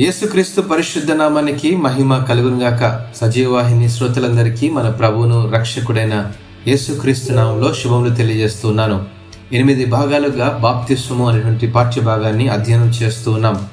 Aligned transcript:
యేసుక్రీస్తు 0.00 0.60
పరిశుద్ధ 0.60 1.12
నామానికి 1.12 1.76
మహిమ 1.76 2.18
కలుగునుగాక. 2.18 3.06
సజీవవాహిని 3.16 3.88
శ్రోతలందరికీ 3.88 4.70
మన 4.70 4.88
ప్రభువును 4.88 5.50
రక్షకుడైన 5.50 6.32
యేసుక్రీస్తు 6.66 7.32
నామంలో 7.32 7.74
శుభములు 7.74 8.14
తెలియజేస్తున్నాను. 8.14 9.04
ఎనిమిది 9.52 9.86
భాగాలుగా 9.86 10.58
బాప్తిస్వము 10.62 11.28
అనేటువంటి 11.28 11.66
పాఠ్య 11.66 12.00
భాగాన్ని 12.00 12.48
అధ్యయనం 12.48 12.88
చేస్తూ 12.88 13.30
ఉన్నాం. 13.30 13.66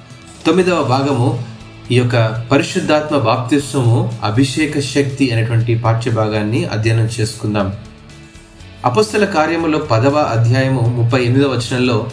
తొమ్మిదవ 0.47 0.83
భాగము 0.83 1.43
ఈ 1.91 1.95
యొక్క 1.95 2.45
పరిశుద్ధాత్మ 2.51 3.17
బాప్తిస్వము 3.17 4.19
అభిషేక 4.23 4.79
శక్తి 4.79 5.31
అనేటువంటి 5.31 5.75
పాఠ్య 5.75 6.11
భాగాన్ని 6.11 6.65
అధ్యయనం 6.65 7.09
చేసుకుందాం. 7.19 7.73
అపస్తుల 8.85 9.25
కార్యములో 9.25 9.79
పదవ 9.79 10.17
అధ్యాయము 10.17 10.81
ముప్పై 10.81 11.23
ఎనిమిదవ 11.23 11.49
వచనంలో 11.49 12.07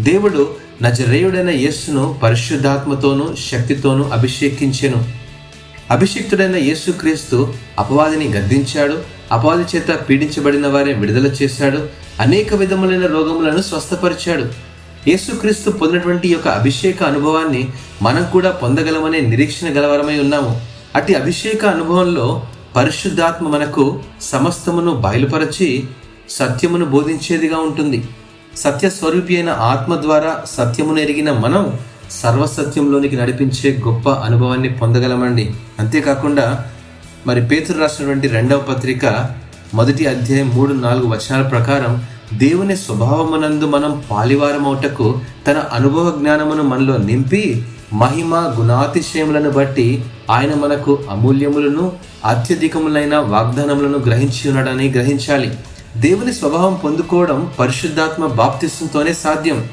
దేవుడు 0.00 0.65
నజరేయుడైన 0.82 1.50
యేసును 1.50 2.20
పరిశుద్ధాత్మతోనూ 2.22 3.34
శక్తితోనూ 3.50 4.04
అభిషేకించెను. 4.04 4.98
అభిషిక్తుడైన 5.90 6.56
యేసుక్రీస్తు 6.56 7.54
అపవాదిని 7.78 8.26
గద్దించాడు 8.28 8.96
అపవాది 9.32 9.76
చేత 9.76 9.98
పీడించబడిన 10.08 10.66
వారిని 10.66 10.98
విడుదల 10.98 11.26
చేశాడు 11.26 11.88
అనేక 12.20 12.54
విధములైన 12.54 13.06
రోగములను 13.06 13.62
స్వస్థపరిచాడు. 13.62 14.44
యేసుక్రీస్తు 15.08 15.70
పొందినటువంటి 15.70 16.28
యొక్క 16.28 16.48
అభిషేక 16.48 17.02
అనుభవాన్ని 17.02 17.68
మనం 18.02 18.24
కూడా 18.32 18.50
పొందగలమనే 18.50 19.20
నిరీక్షణ 19.20 19.68
గలవరమై 19.68 20.18
ఉన్నాము. 20.18 20.60
అట్టి 20.94 21.14
అభిషేక 21.14 21.64
అనుభవంలో 21.64 22.46
పరిశుద్ధాత్మ 22.76 23.48
మనకు 23.48 24.00
సమస్తమును 24.22 24.94
బయలుపరచి 24.94 25.84
సత్యమును 26.30 26.84
బోధించేదిగా 26.84 27.58
ఉంటుంది. 27.58 28.02
సత్యస్వరూపి 28.56 29.36
అయిన 29.36 29.50
ఆత్మ 29.50 29.94
ద్వారా 30.02 30.42
సత్యమును 30.50 31.00
ఎరిగిన 31.00 31.32
మనం 31.32 31.78
సర్వసత్యంలోనికి 32.10 33.16
నడిపించే 33.16 33.78
గొప్ప 33.86 34.10
అనుభవాన్ని 34.10 34.68
పొందగలమండి. 34.68 35.54
అంతేకాకుండా 35.78 36.64
మరి 37.26 37.46
పేతురు 37.46 37.78
రాసినటువంటి 37.78 38.28
రెండవ 38.28 38.58
పత్రిక 38.58 39.30
మొదటి 39.74 40.06
అధ్యాయం 40.06 40.50
మూడు 40.54 40.74
నాలుగు 40.74 41.06
వచనాల 41.06 41.42
ప్రకారం 41.42 42.04
దేవుని 42.38 42.76
స్వభావమునందు 42.76 43.64
మనం 43.64 44.02
పాలివారమౌటకు 44.10 45.20
తన 45.46 45.58
అనుభవ 45.72 46.14
జ్ఞానమును 46.18 46.62
మనలో 46.62 46.96
నింపి 46.96 47.66
మహిమ 47.92 48.54
గుణాతిశయములను 48.60 49.50
బట్టి 49.50 50.04
ఆయన 50.30 50.54
మనకు 50.54 50.98
అమూల్యములను 51.10 51.92
అత్యధికములైన 52.24 53.16
వాగ్దానములను 53.16 53.98
గ్రహించి 53.98 54.48
ఉన్నాడని 54.48 54.88
గ్రహించాలి. 54.90 55.50
దేవుని 56.00 56.32
స్వభావం 56.34 56.74
పొందుకోవడం 56.74 57.52
పరిశుద్ధాత్మ 57.58 58.26
బాప్తిస్తుంతోనే 58.26 59.12
సాధ్యం. 59.12 59.68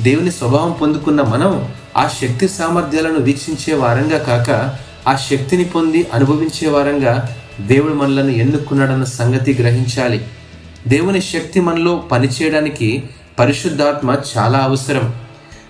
దేవుని 0.00 0.30
స్వభావం 0.30 0.72
పొందుకున్న 0.72 1.22
మనం 1.22 1.68
ఆ 1.96 2.08
శక్తి 2.08 2.48
సామర్థ్యాలను 2.48 3.18
వీక్షించే 3.18 3.74
వారంగా 3.74 4.18
కాక 4.18 4.76
ఆ 5.08 5.16
శక్తిని 5.16 5.64
పొంది 5.64 6.06
అనుభవించే 6.14 6.68
వారంగా 6.68 7.36
దేవుడు 7.60 7.94
మనలను 7.94 8.30
ఎన్నుకున్నాడన్న 8.30 9.04
సంగతి 9.04 9.54
గ్రహించాలి. 9.54 10.24
దేవుని 10.88 11.22
శక్తి 11.22 11.60
మనలో 11.60 11.96
పనిచేయడానికి 11.96 13.02
పరిశుద్ధాత్మ 13.38 14.16
చాలా 14.38 14.58
అవసరం. 14.58 15.14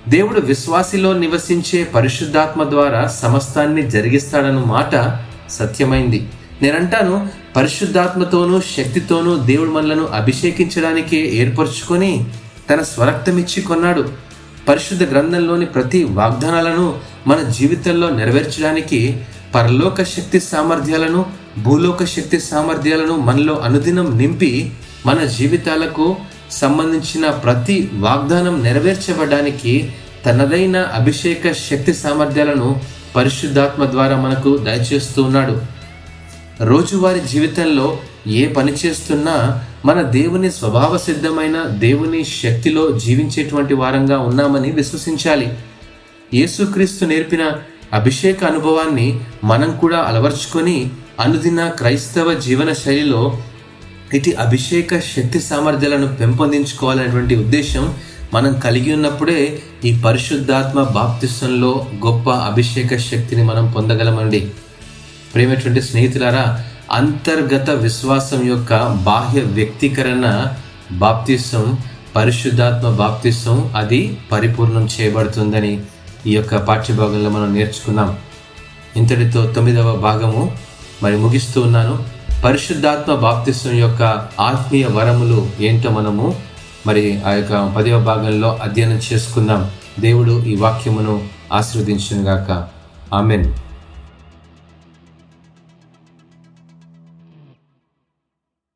దేవుడు 0.09 0.41
విశ్వాసిలో 0.41 1.12
నివసించే 1.12 1.85
పరిశుద్ధాత్మ 1.85 2.64
ద్వారా 2.64 3.07
సమస్తాన్ని 3.07 3.91
జరిగిస్తాడన్న 3.91 4.59
మాట 4.59 5.20
సత్యమైంది. 5.51 6.29
నేనంటాను 6.62 7.14
పరిశుద్ధాత్మతోనూ 7.56 8.56
శక్తితోనూ 8.77 9.33
దేవుడు 9.50 9.70
మనలను 9.70 10.05
అభిషేకించడానికి 10.19 11.19
ఏర్పరచుకొని 11.41 12.12
తన 12.70 12.83
స్వరక్తమిచ్చి 12.83 13.61
కొన్నాడు. 13.62 14.02
పరిశుద్ధ 14.69 15.02
గ్రంథంలోని 15.02 15.67
ప్రతి 15.67 16.05
వాగ్దానాలను 16.05 16.86
మన 17.27 17.41
జీవితంలో 17.48 18.11
నెరవేర్చడానికి 18.11 19.00
పరలోక 19.55 20.02
శక్తి 20.02 20.41
సామర్థ్యాలను 20.41 21.20
భూలోక 21.58 22.05
శక్తి 22.05 22.39
సామర్థ్యాలను 22.41 23.14
మనలో 23.28 23.55
అనుదినం 23.69 24.18
నింపి 24.18 24.52
మన 25.06 25.24
జీవితాలకు 25.39 26.17
సంబంధించిన 26.51 27.27
ప్రతి 27.30 27.77
వాగ్దానం 28.06 28.62
నెరవేర్చబడడానికి 28.62 29.74
తనదైన 30.27 30.77
అభిషేక 31.01 31.52
శక్తి 31.68 31.92
సామర్థ్యాలను 31.95 32.80
పరిశుద్ధాత్మ 33.17 33.85
ద్వారా 33.85 34.17
మనకు 34.17 34.51
దయచేస్తూ 34.56 35.23
ఉన్నాడు. 35.23 35.55
రోజువారి 36.61 37.21
జీవితంలో 37.21 37.98
ఏ 38.27 38.48
పని 38.48 38.73
చేస్తున్నా 38.87 39.65
మన 39.85 40.03
దేవుని 40.03 40.51
స్వభావ 40.51 40.98
సిద్ధమైన 40.98 41.63
దేవుని 41.63 42.25
శక్తిలో 42.25 42.91
జీవించేటువంటి 42.98 43.75
వారంగా 43.75 44.19
ఉన్నామని 44.19 44.71
విశ్వసించాలి. 44.71 45.48
యేసుక్రీస్తు 46.35 47.05
నేర్పిన 47.05 47.53
అభిషేక 47.93 48.45
అనుభవాన్ని 48.45 49.21
మనం 49.45 49.77
కూడా 49.77 49.98
అలవర్చుకొని 49.98 50.91
అనుదిన 51.21 51.69
క్రైస్తవ 51.69 52.35
జీవన 52.35 52.73
శైలిలో 52.73 53.42
ఇటు 54.15 54.31
అభిషేక 54.31 54.98
శక్తి 54.98 55.41
సామర్థ్యాలను 55.41 56.15
పెంపొందించుకోవాలనేటువంటి 56.15 57.37
ఉద్దేశం 57.37 57.95
మనం 58.35 58.53
కలిగి 58.53 58.92
ఉన్నప్పుడే 58.92 59.63
ఈ 59.85 60.01
పరిశుద్ధాత్మ 60.05 60.83
బాప్తిస్వంలో 60.83 61.87
గొప్ప 62.07 62.31
అభిషేక 62.31 62.97
శక్తిని 62.97 63.45
మనం 63.45 63.73
పొందగలమండి. 63.73 64.51
ప్రేమటువంటి 65.35 65.83
స్నేహితులారా 65.83 66.64
అంతర్గత 66.92 67.70
విశ్వాసం 67.70 68.48
యొక్క 68.48 68.86
బాహ్య 68.86 69.41
వ్యక్తీకరణ 69.41 70.46
బాప్తిసం 70.92 71.79
పరిశుద్ధాత్మ 72.17 72.89
బాప్తిసం 72.89 73.70
అది 73.77 74.18
పరిపూర్ణం 74.33 74.89
చేయబడుతుందని 75.01 75.80
ఈ 76.27 76.35
యొక్క 76.35 76.57
పాఠ్యభాగంలో 76.57 77.30
మనం 77.30 77.55
నేర్చుకున్నాం. 77.55 78.18
ఇంతటితో 78.96 79.46
తొమ్మిదవ 79.46 79.96
భాగము 79.96 80.57
మరి 81.02 81.17
ముగిస్తూ 81.17 81.61
ఉన్నాను. 81.61 82.05
పరిశుద్ధాత్మ 82.45 83.14
బాప్తిసం 83.14 83.74
యొక్క 83.74 84.02
ఆత్మీయ 84.41 84.86
వరములు 84.86 85.51
ఏంటో 85.61 85.91
మనము 85.91 86.36
మరి 86.86 87.20
ఆ 87.27 87.33
యొక్క 87.33 87.74
పదవ 87.77 88.01
భాగంలో 88.01 88.58
అధ్యయనం 88.62 89.01
చేసుకుందాం. 89.12 89.70
దేవుడు 90.01 90.45
ఈ 90.45 90.57
వాక్యమును 90.57 91.23
ఆశీర్వదించుగాక 91.52 92.68
ఆమెన్. 93.14 93.52